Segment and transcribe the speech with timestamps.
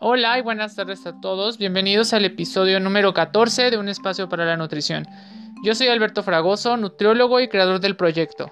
[0.00, 1.58] Hola y buenas tardes a todos.
[1.58, 5.08] Bienvenidos al episodio número 14 de Un Espacio para la Nutrición.
[5.64, 8.48] Yo soy Alberto Fragoso, nutriólogo y creador del proyecto.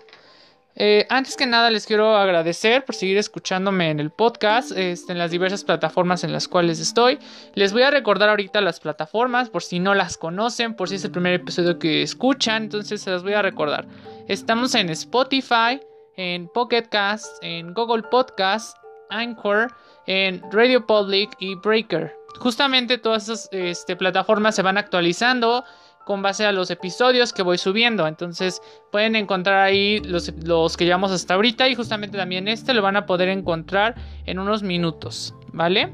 [0.74, 5.18] Eh, antes que nada les quiero agradecer por seguir escuchándome en el podcast, este, en
[5.18, 7.20] las diversas plataformas en las cuales estoy.
[7.54, 11.04] Les voy a recordar ahorita las plataformas por si no las conocen, por si es
[11.04, 13.86] el primer episodio que escuchan, entonces se las voy a recordar.
[14.26, 15.78] Estamos en Spotify,
[16.16, 18.76] en Pocket Cast, en Google Podcast,
[19.10, 19.72] Anchor,
[20.06, 22.14] en Radio Public y Breaker.
[22.38, 25.64] Justamente todas esas este, plataformas se van actualizando
[26.04, 28.06] con base a los episodios que voy subiendo.
[28.06, 32.82] Entonces pueden encontrar ahí los, los, que llevamos hasta ahorita y justamente también este lo
[32.82, 35.92] van a poder encontrar en unos minutos, ¿vale?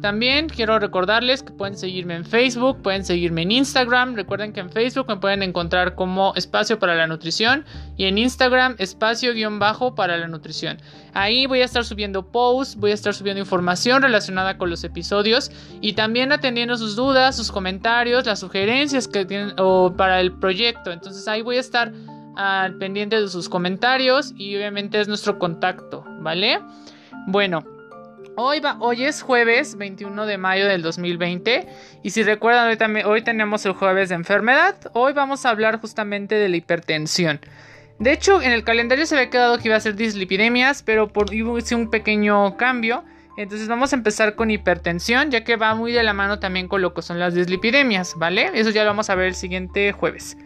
[0.00, 4.14] También quiero recordarles que pueden seguirme en Facebook, pueden seguirme en Instagram.
[4.14, 7.64] Recuerden que en Facebook me pueden encontrar como Espacio para la Nutrición
[7.96, 10.78] y en Instagram Espacio-Bajo para la Nutrición.
[11.14, 15.50] Ahí voy a estar subiendo posts, voy a estar subiendo información relacionada con los episodios
[15.80, 20.92] y también atendiendo sus dudas, sus comentarios, las sugerencias que tienen o para el proyecto.
[20.92, 21.92] Entonces ahí voy a estar
[22.36, 26.60] al pendiente de sus comentarios y obviamente es nuestro contacto, ¿vale?
[27.26, 27.77] Bueno.
[28.40, 31.66] Hoy, va, hoy es jueves 21 de mayo del 2020
[32.04, 32.68] y si recuerdan
[33.04, 37.40] hoy, tenemos el jueves de enfermedad, hoy vamos a hablar justamente de la hipertensión.
[37.98, 41.34] De hecho, en el calendario se había quedado que iba a ser dislipidemias, pero por,
[41.34, 43.02] hubo un pequeño cambio.
[43.36, 46.80] Entonces vamos a empezar con hipertensión, ya que va muy de la mano también con
[46.80, 48.52] lo que son las dislipidemias, ¿vale?
[48.54, 50.36] Eso ya lo vamos a ver el siguiente jueves.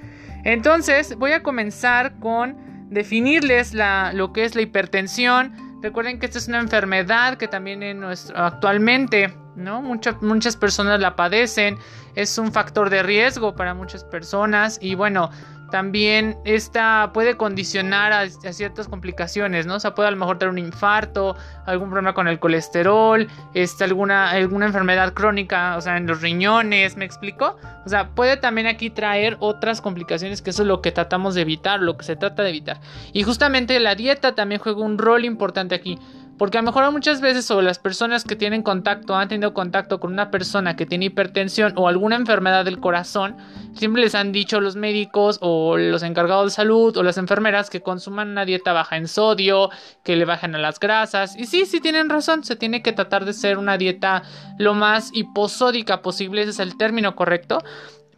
[0.45, 2.57] Entonces voy a comenzar con
[2.89, 7.99] definirles lo que es la hipertensión, Recuerden que esta es una enfermedad que también en
[7.99, 9.83] nuestro, actualmente, ¿no?
[9.83, 11.77] Muchas, muchas personas la padecen.
[12.15, 14.79] Es un factor de riesgo para muchas personas.
[14.81, 15.31] Y bueno,
[15.73, 19.77] también esta puede condicionar a, ciertas complicaciones, ¿no?
[19.77, 21.35] O sea, puede a lo mejor tener un infarto,
[21.65, 26.99] algún problema con el colesterol, este, alguna, alguna enfermedad crónica, o sea, en los riñones,
[26.99, 27.57] ¿me explico?
[27.87, 31.41] O sea, puede también aquí traer otras complicaciones, que eso es lo que tratamos de
[31.41, 32.79] evitar, lo que se trata de evitar.
[33.15, 35.99] Y justamente la dieta también juega un rol importante aquí.
[36.43, 40.01] Porque a lo mejor muchas veces o las personas que tienen contacto, han tenido contacto
[40.01, 43.37] con una persona que tiene hipertensión o alguna enfermedad del corazón,
[43.75, 47.81] siempre les han dicho los médicos o los encargados de salud o las enfermeras que
[47.81, 49.71] consuman una dieta baja en sodio,
[50.03, 51.37] que le bajen a las grasas.
[51.37, 54.25] Y sí, sí tienen razón, se tiene que tratar de ser una dieta
[54.59, 57.63] lo más hiposódica posible, ese es el término correcto.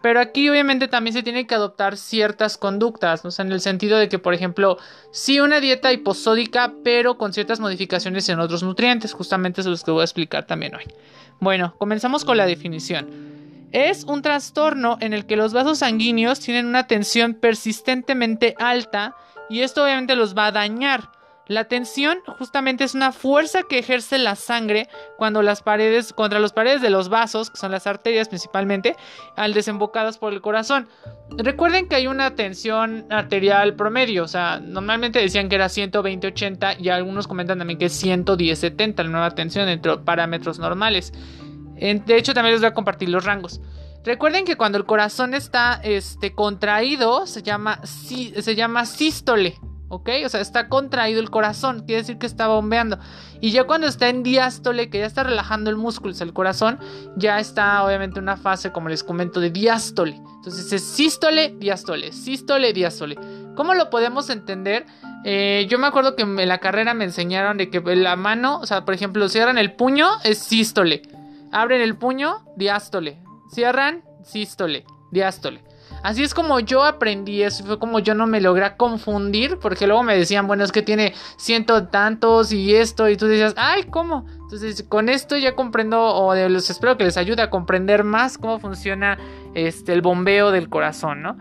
[0.04, 3.96] Pero aquí obviamente también se tiene que adoptar ciertas conductas, o sea, en el sentido
[3.96, 4.76] de que, por ejemplo,
[5.12, 9.84] sí una dieta hiposódica, pero con ciertas modificaciones en otros nutrientes, justamente eso es lo
[9.86, 10.84] que voy a explicar también hoy.
[11.40, 13.08] Bueno, comenzamos con la definición.
[13.72, 19.16] Es un trastorno en el que los vasos sanguíneos tienen una tensión persistentemente alta
[19.48, 21.08] y esto obviamente los va a dañar.
[21.46, 24.88] La tensión justamente es una fuerza que ejerce la sangre
[25.18, 28.96] cuando las paredes, contra las paredes de los vasos, que son las arterias principalmente,
[29.36, 30.88] al desembocadas por el corazón.
[31.30, 36.88] Recuerden que hay una tensión arterial promedio, o sea, normalmente decían que era 120-80 y
[36.88, 41.12] algunos comentan también que es 110-70, la nueva tensión entre parámetros normales.
[41.74, 43.60] De hecho, también les voy a compartir los rangos.
[44.04, 49.58] Recuerden que cuando el corazón está este, contraído, se llama, se llama sístole.
[49.94, 50.10] ¿Ok?
[50.24, 52.98] O sea, está contraído el corazón, quiere decir que está bombeando.
[53.40, 56.78] Y ya cuando está en diástole, que ya está relajando el músculo, el corazón,
[57.16, 60.20] ya está obviamente una fase, como les comento, de diástole.
[60.36, 63.16] Entonces es sístole, diástole, sístole, diástole.
[63.54, 64.86] ¿Cómo lo podemos entender?
[65.24, 68.66] Eh, yo me acuerdo que en la carrera me enseñaron de que la mano, o
[68.66, 71.02] sea, por ejemplo, cierran el puño, es sístole.
[71.52, 73.18] Abren el puño, diástole.
[73.50, 75.62] Cierran, sístole, diástole.
[76.02, 80.02] Así es como yo aprendí eso, fue como yo no me logré confundir, porque luego
[80.02, 84.26] me decían, bueno, es que tiene ciento tantos y esto, y tú decías, ay, ¿cómo?
[84.42, 88.58] Entonces, con esto ya comprendo, o les espero que les ayude a comprender más cómo
[88.58, 89.18] funciona
[89.54, 91.38] este, el bombeo del corazón, ¿no?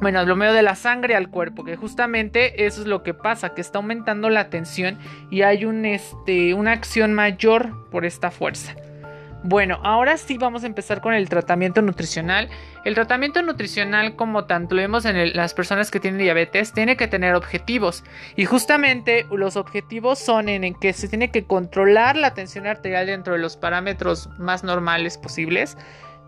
[0.00, 3.50] Bueno, el bombeo de la sangre al cuerpo, que justamente eso es lo que pasa,
[3.50, 4.96] que está aumentando la tensión
[5.30, 8.76] y hay un, este, una acción mayor por esta fuerza.
[9.44, 12.48] Bueno, ahora sí vamos a empezar con el tratamiento nutricional.
[12.84, 17.06] El tratamiento nutricional, como tanto lo vemos en las personas que tienen diabetes, tiene que
[17.06, 18.02] tener objetivos.
[18.34, 23.34] Y justamente los objetivos son en, que se tiene que controlar la tensión arterial dentro
[23.34, 25.76] de los parámetros más normales posibles.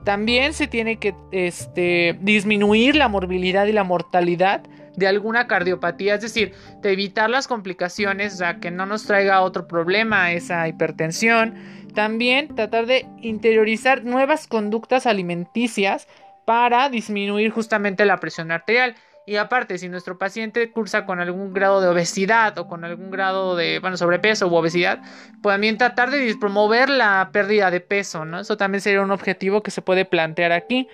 [0.04, 4.62] También se tiene que este, disminuir la morbilidad y la mortalidad
[4.96, 6.52] de alguna cardiopatía, es decir,
[6.82, 11.54] de evitar las complicaciones, o sea, que no nos traiga otro problema esa hipertensión
[11.90, 16.06] también tratar de interiorizar nuevas conductas alimenticias
[16.44, 18.94] para disminuir justamente la presión arterial.
[19.30, 23.54] Y aparte, si nuestro paciente cursa con algún grado de obesidad o con algún grado
[23.54, 24.98] de, bueno, sobrepeso u obesidad,
[25.40, 28.40] pues también tratar de promover la pérdida de peso, ¿no?
[28.40, 30.88] Eso también sería un objetivo que se puede plantear aquí.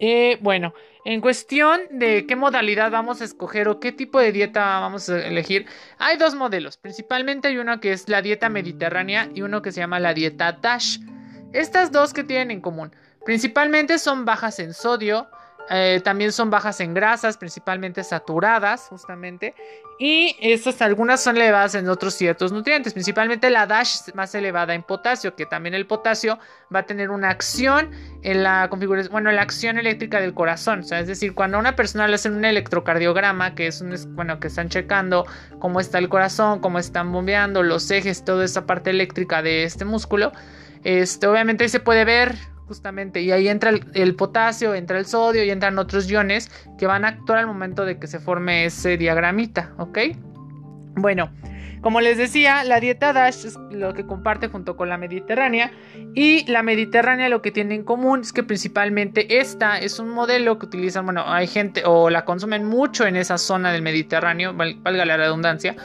[0.00, 0.74] Eh, bueno,
[1.04, 5.24] en cuestión de qué modalidad vamos a escoger o qué tipo de dieta vamos a
[5.24, 5.66] elegir,
[5.98, 6.78] hay dos modelos.
[6.78, 10.50] Principalmente hay uno que es la dieta mediterránea y uno que se llama la dieta
[10.50, 10.98] DASH.
[11.52, 12.92] Estas dos que tienen en común,
[13.24, 15.28] principalmente son bajas en sodio,
[15.70, 19.54] eh, también son bajas en grasas, principalmente saturadas, justamente.
[19.98, 24.82] Y estas algunas son elevadas en otros ciertos nutrientes, principalmente la DASH más elevada en
[24.82, 26.38] potasio, que también el potasio
[26.74, 27.90] va a tener una acción
[28.22, 30.80] en la configuración, bueno, la acción eléctrica del corazón.
[30.80, 33.94] O sea, es decir, cuando a una persona le hacen un electrocardiograma, que es un,
[34.16, 35.24] bueno, que están checando
[35.60, 39.84] cómo está el corazón, cómo están bombeando los ejes, toda esa parte eléctrica de este
[39.84, 40.32] músculo.
[40.84, 42.34] Este, obviamente ahí se puede ver
[42.72, 43.20] justamente.
[43.20, 47.08] Y ahí entra el, potasio, entra el sodio y entran otros iones que van a
[47.08, 49.98] actuar al momento de que se forme ese diagramita, ¿ok?
[50.96, 51.30] Bueno,
[51.82, 55.70] como les decía, la dieta DASH es lo que comparte junto con la mediterránea
[56.14, 60.58] y la mediterránea lo que tiene en común es que principalmente esta es un modelo
[60.58, 65.04] que utilizan, bueno, hay gente o la consumen mucho en esa zona del Mediterráneo, valga
[65.04, 65.76] la redundancia,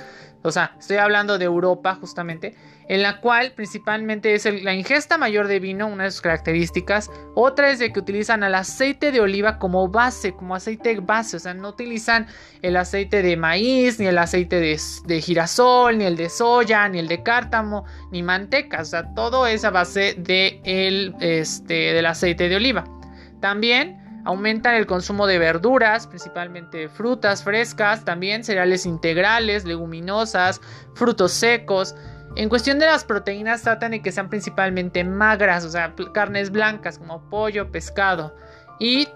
[0.42, 2.56] o sea, estoy hablando de Europa justamente,
[2.90, 7.12] en la cual principalmente es la ingesta mayor de vino, una de sus características.
[7.36, 11.40] Otra es de que utilizan el aceite de oliva como base, como aceite base, o
[11.40, 12.28] sea, no utilizan
[12.62, 17.08] el aceite de maíz, ni el aceite de, girasol, ni el de soya, ni el
[17.08, 22.50] de cártamo, ni manteca, o sea, todo es a base de el, este, del aceite
[22.50, 22.86] de oliva.
[23.42, 30.60] También Aumentan el consumo de verduras, principalmente frutas frescas, también cereales integrales, leguminosas,
[30.96, 31.96] frutos secos.
[32.38, 37.00] En cuestión de las proteínas tratan de que sean principalmente magras, o sea, carnes blancas
[37.00, 38.36] como pollo, pescado.
[38.80, 39.08] Y,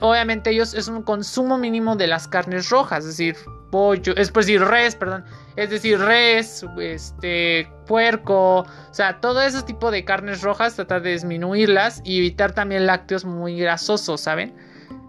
[0.00, 3.36] obviamente ellos es un consumo mínimo de las carnes rojas, es decir,
[3.70, 5.26] pollo, es decir, res, perdón,
[5.56, 11.10] es decir, res, este, puerco, o sea, todo ese tipo de carnes rojas, tratar de
[11.10, 14.56] disminuirlas y evitar también lácteos muy grasosos, ¿saben?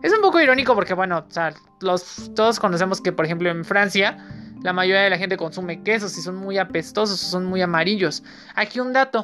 [0.03, 1.25] Es un poco irónico porque, bueno,
[1.79, 4.17] los, todos conocemos que, por ejemplo, en Francia,
[4.63, 8.23] la mayoría de la gente consume quesos y son muy apestosos, son muy amarillos.
[8.55, 9.23] Aquí un dato,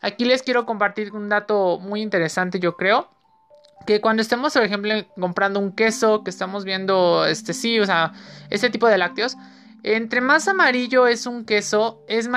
[0.00, 3.08] aquí les quiero compartir un dato muy interesante, yo creo
[3.86, 8.12] que cuando estemos, por ejemplo, comprando un queso, que estamos viendo, este sí, o sea,
[8.50, 9.36] este tipo de lácteos,
[9.84, 12.28] entre más amarillo es un queso, es,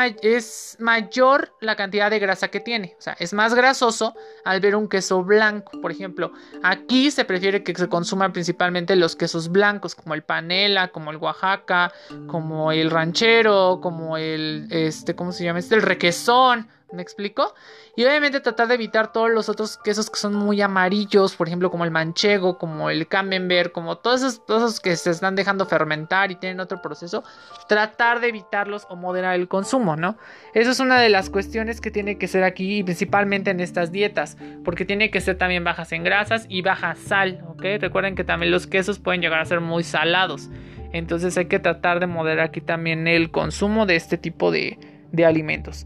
[0.79, 2.95] mayor la cantidad de grasa que tiene.
[2.97, 5.79] O sea, es más grasoso al ver un queso blanco.
[5.79, 6.31] Por ejemplo,
[6.63, 11.17] aquí se prefiere que se consuman principalmente los quesos blancos, como el panela, como el
[11.17, 11.91] Oaxaca,
[12.27, 15.59] como el ranchero, como el, este, ¿cómo se llama?
[15.59, 16.67] Este, el requesón.
[16.95, 17.53] ¿Me explico?
[17.97, 21.69] Y obviamente tratar de evitar todos los otros quesos que son muy amarillos, por ejemplo,
[21.69, 25.65] como el manchego, como el camembert, como todos esos, todos esos que se están dejando
[25.65, 27.23] fermentar y tienen otro proceso,
[27.67, 30.17] tratar de evitarlos o moderar el consumo, ¿no?
[30.53, 34.37] Eso es una de las cuestiones que tiene que ser aquí principalmente en estas dietas,
[34.63, 37.63] porque tiene que ser también bajas en grasas y baja sal, ¿ok?
[37.81, 40.49] Recuerden que también los quesos pueden llegar a ser muy salados,
[40.93, 44.77] entonces hay que tratar de moderar aquí también el consumo de este tipo de
[45.25, 45.85] alimentos.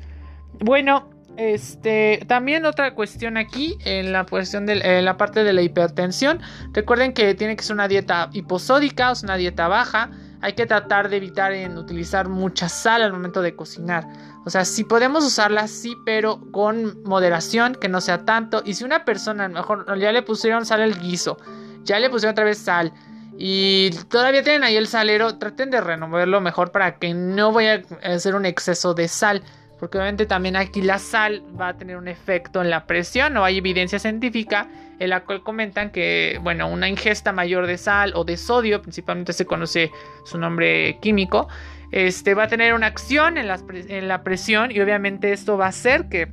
[0.61, 6.41] Bueno, este, también otra cuestión aquí en la cuestión de la parte de la hipertensión.
[6.73, 10.11] Recuerden que tiene que ser una dieta hiposódica, o sea, una dieta baja.
[10.41, 14.06] Hay que tratar de evitar en utilizar mucha sal al momento de cocinar.
[14.45, 18.61] O sea, si podemos usarla, sí, pero con moderación, que no sea tanto.
[18.66, 21.37] Y si una persona, mejor ya le pusieron sal al guiso,
[21.83, 22.94] ya le pusieron otra vez sal,
[23.37, 28.13] y todavía tienen ahí el salero, traten de renovarlo mejor para que no vaya a
[28.13, 29.44] hacer un exceso de sal
[29.80, 33.45] porque obviamente también aquí la sal va a tener un efecto en la presión, no
[33.45, 34.68] hay evidencia científica
[35.00, 39.31] en la cual comentan que, bueno, una ingesta mayor de sal o de sodio, principalmente
[39.31, 39.92] se conoce
[40.26, 41.48] su nombre químico,
[41.92, 45.68] este, va a tener una acción en la, en la presión y obviamente esto va
[45.68, 46.28] a hacer que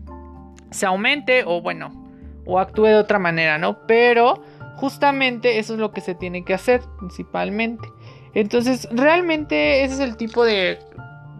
[0.70, 2.04] se aumente o bueno,
[2.44, 3.86] o actúe de otra manera, ¿no?
[3.86, 4.42] Pero
[4.76, 7.88] justamente eso es lo que se tiene que hacer principalmente.
[8.34, 10.78] Entonces, realmente ese es el tipo de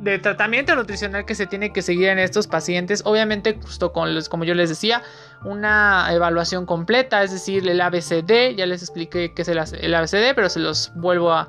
[0.01, 3.03] de tratamiento nutricional que se tiene que seguir en estos pacientes.
[3.05, 5.03] Obviamente, justo con los, como yo les decía,
[5.45, 8.55] una evaluación completa, es decir, el ABCD.
[8.57, 9.59] Ya les expliqué qué es el,
[9.95, 11.49] ABCD, pero se los vuelvo a,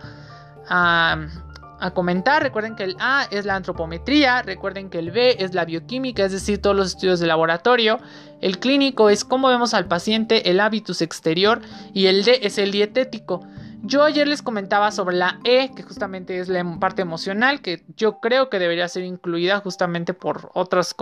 [0.70, 2.42] a, comentar.
[2.42, 6.32] Recuerden que el A es la antropometría, recuerden que el B es la bioquímica, es
[6.32, 8.00] decir, todos los estudios de laboratorio.
[8.42, 11.62] El clínico es cómo vemos al paciente, el hábitus exterior
[11.94, 13.46] y el D es el dietético.
[13.88, 18.20] Yo ayer les comentaba sobre la E, que justamente es la parte emocional, que yo
[18.20, 20.94] creo que debería ser incluida justamente por otras,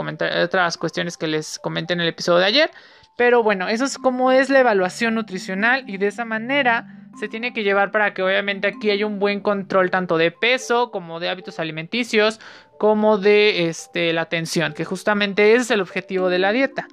[0.44, 2.72] otras cuestiones que les comenté en el episodio de ayer.
[3.18, 7.54] Pero bueno, eso es como es la evaluación nutricional y de esa manera se tiene
[7.54, 11.30] que llevar para que obviamente aquí haya un buen control tanto de peso como de
[11.30, 12.40] hábitos alimenticios
[12.78, 16.88] como de este, la atención, que justamente ese es el objetivo de la dieta,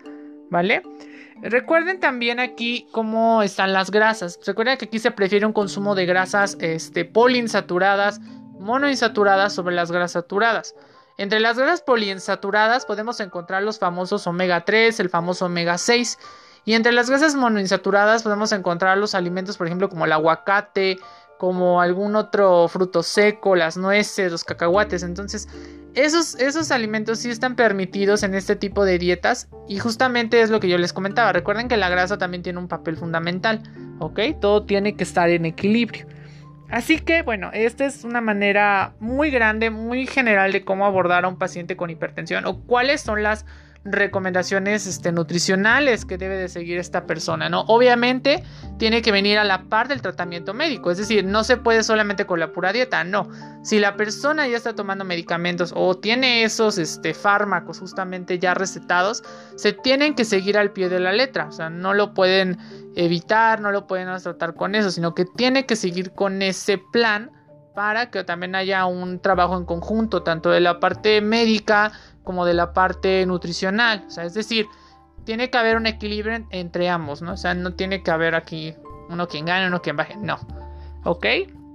[0.48, 0.82] ¿vale?
[1.42, 4.38] Recuerden también aquí cómo están las grasas.
[4.46, 8.20] Recuerden que aquí se prefiere un consumo de grasas este, poliinsaturadas,
[8.60, 10.76] monoinsaturadas sobre las grasas saturadas.
[11.18, 16.16] Entre las grasas poliinsaturadas podemos encontrar los famosos omega 3, el famoso omega 6.
[16.64, 21.00] Y entre las grasas monoinsaturadas podemos encontrar los alimentos, por ejemplo, como el aguacate,
[21.38, 25.02] como algún otro fruto seco, las nueces, los cacahuates.
[25.02, 25.48] Entonces,
[25.94, 30.60] esos, esos alimentos sí están permitidos en este tipo de dietas y justamente es lo
[30.60, 31.32] que yo les comentaba.
[31.32, 33.62] Recuerden que la grasa también tiene un papel fundamental,
[33.98, 34.20] ¿ok?
[34.40, 36.06] Todo tiene que estar en equilibrio.
[36.70, 41.28] Así que bueno, esta es una manera muy grande, muy general de cómo abordar a
[41.28, 43.44] un paciente con hipertensión o cuáles son las
[43.84, 47.62] recomendaciones este, nutricionales que debe de seguir esta persona, ¿no?
[47.62, 48.44] Obviamente
[48.78, 52.24] tiene que venir a la par del tratamiento médico, es decir, no se puede solamente
[52.24, 53.28] con la pura dieta, no.
[53.62, 59.22] Si la persona ya está tomando medicamentos o tiene esos este, fármacos justamente ya recetados,
[59.56, 62.58] se tienen que seguir al pie de la letra, o sea, no lo pueden
[62.94, 67.30] evitar, no lo pueden tratar con eso, sino que tiene que seguir con ese plan
[67.74, 71.92] para que también haya un trabajo en conjunto, tanto de la parte médica,
[72.24, 74.04] como de la parte nutricional.
[74.06, 74.66] O sea, es decir,
[75.24, 77.32] tiene que haber un equilibrio entre ambos, ¿no?
[77.32, 78.74] O sea, no tiene que haber aquí
[79.08, 80.38] uno quien gane, uno quien baje, no.
[81.04, 81.26] ¿Ok?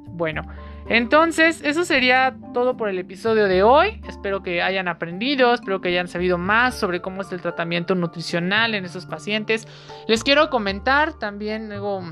[0.09, 0.43] Bueno,
[0.89, 4.01] entonces eso sería todo por el episodio de hoy.
[4.07, 8.73] Espero que hayan aprendido, espero que hayan sabido más sobre cómo es el tratamiento nutricional
[8.73, 9.67] en esos pacientes.
[10.07, 12.03] Les quiero comentar también, luego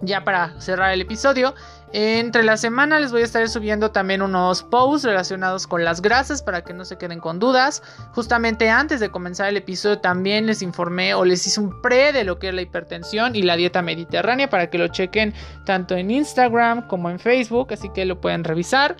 [0.00, 1.54] ya para cerrar el episodio,
[1.92, 6.42] entre la semana les voy a estar subiendo también unos posts relacionados con las grasas
[6.42, 7.82] para que no se queden con dudas.
[8.12, 12.24] Justamente antes de comenzar el episodio también les informé o les hice un pre de
[12.24, 15.32] lo que es la hipertensión y la dieta mediterránea para que lo chequen
[15.64, 18.96] tanto en Instagram como en Facebook, así que lo pueden revisar.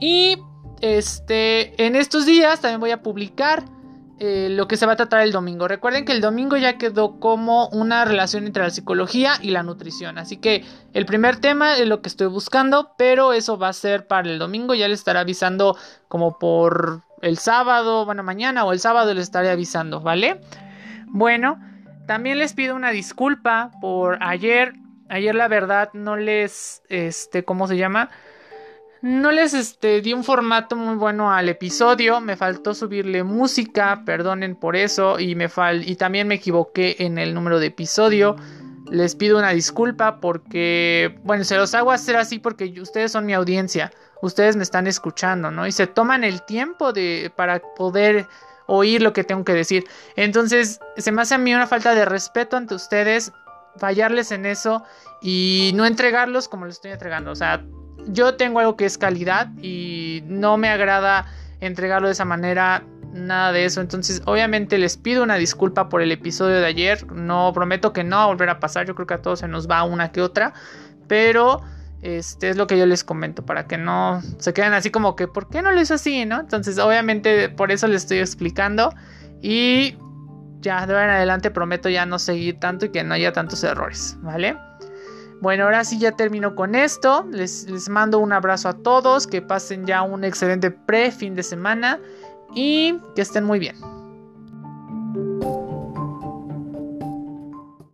[0.00, 0.38] Y
[0.80, 3.64] este en estos días también voy a publicar
[4.24, 5.66] eh, lo que se va a tratar el domingo.
[5.66, 10.16] Recuerden que el domingo ya quedó como una relación entre la psicología y la nutrición.
[10.16, 14.06] Así que el primer tema es lo que estoy buscando, pero eso va a ser
[14.06, 14.76] para el domingo.
[14.76, 15.76] Ya les estaré avisando
[16.06, 20.40] como por el sábado, bueno, mañana o el sábado les estaré avisando, ¿vale?
[21.08, 21.58] Bueno,
[22.06, 24.74] también les pido una disculpa por ayer.
[25.08, 28.08] Ayer la verdad no les, este, ¿cómo se llama?
[29.02, 34.54] No les este, di un formato muy bueno al episodio, me faltó subirle música, perdonen
[34.54, 38.36] por eso, y, me fal y también me equivoqué en el número de episodio.
[38.88, 43.34] Les pido una disculpa porque, bueno, se los hago hacer así porque ustedes son mi
[43.34, 43.90] audiencia,
[44.22, 45.66] ustedes me están escuchando, ¿no?
[45.66, 48.28] Y se toman el tiempo de, para poder
[48.68, 49.84] oír lo que tengo que decir.
[50.14, 53.32] Entonces, se me hace a mí una falta de respeto ante ustedes
[53.78, 54.84] fallarles en eso
[55.20, 57.32] y no entregarlos como les estoy entregando.
[57.32, 57.64] O sea,
[58.06, 61.26] yo tengo algo que es calidad y no me agrada
[61.60, 62.82] entregarlo de esa manera,
[63.12, 63.80] nada de eso.
[63.80, 67.10] Entonces, obviamente les pido una disculpa por el episodio de ayer.
[67.12, 68.86] No prometo que no va a volver a pasar.
[68.86, 70.54] Yo creo que a todos se nos va una que otra.
[71.06, 71.60] Pero
[72.02, 75.28] este es lo que yo les comento para que no se queden así como que,
[75.28, 76.24] ¿por qué no lo hizo así?
[76.26, 76.40] ¿No?
[76.40, 78.92] Entonces, obviamente, por eso les estoy explicando.
[79.40, 79.96] Y
[80.60, 83.62] ya de ahora en adelante prometo ya no seguir tanto y que no haya tantos
[83.64, 84.56] errores, ¿vale?
[85.42, 87.26] Bueno, ahora sí ya termino con esto.
[87.32, 89.26] Les, mando un abrazo a todos.
[89.26, 91.98] Que pasen ya un excelente pre fin de semana.
[92.54, 93.74] Y que estén muy bien.